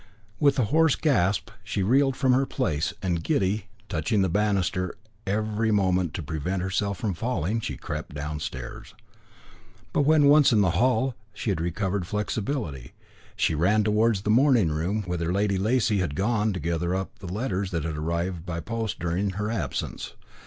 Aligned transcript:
With 0.39 0.57
a 0.57 0.63
hoarse 0.65 0.95
gasp 0.95 1.51
she 1.63 1.83
reeled 1.83 2.15
from 2.15 2.33
her 2.33 2.47
place, 2.47 2.91
and 3.03 3.23
giddy, 3.23 3.67
touching 3.87 4.23
the 4.23 4.29
banister 4.29 4.95
every 5.27 5.69
moment 5.69 6.15
to 6.15 6.23
prevent 6.23 6.63
herself 6.63 6.97
from 6.97 7.13
falling, 7.13 7.59
she 7.59 7.77
crept 7.77 8.15
downstairs. 8.15 8.95
But 9.93 10.01
when 10.01 10.25
once 10.25 10.51
in 10.51 10.61
the 10.61 10.71
hall, 10.71 11.13
she 11.35 11.51
had 11.51 11.61
recovered 11.61 12.07
flexibility. 12.07 12.93
She 13.35 13.53
ran 13.53 13.83
towards 13.83 14.21
the 14.21 14.31
morning 14.31 14.71
room, 14.71 15.03
whither 15.03 15.31
Lady 15.31 15.59
Lacy 15.59 15.99
had 15.99 16.15
gone 16.15 16.51
to 16.53 16.59
gather 16.59 16.95
up 16.95 17.19
the 17.19 17.31
letters 17.31 17.69
that 17.69 17.83
had 17.83 17.95
arrived 17.95 18.43
by 18.43 18.59
post 18.59 18.97
during 18.97 19.29
her 19.29 19.51
absence. 19.51 20.15